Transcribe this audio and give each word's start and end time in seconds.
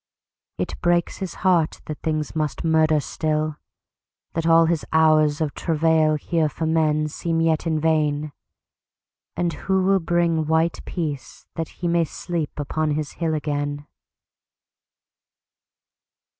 It 0.57 0.81
breaks 0.81 1.17
his 1.17 1.35
heart 1.45 1.79
that 1.85 2.01
things 2.01 2.35
must 2.35 2.63
murder 2.63 2.99
still, 2.99 3.57
That 4.33 4.47
all 4.47 4.65
his 4.65 4.83
hours 4.91 5.41
of 5.41 5.53
travail 5.53 6.15
here 6.15 6.49
for 6.49 6.65
menSeem 6.65 7.39
yet 7.45 7.67
in 7.67 7.79
vain. 7.79 8.31
And 9.37 9.53
who 9.53 9.83
will 9.83 9.99
bring 9.99 10.47
white 10.47 10.79
peaceThat 10.87 11.67
he 11.67 11.87
may 11.87 12.05
sleep 12.05 12.57
upon 12.59 12.95
his 12.95 13.11
hill 13.21 13.35
again? 13.35 13.85